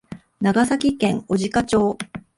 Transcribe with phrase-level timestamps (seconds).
[0.41, 1.95] 長崎県小値賀町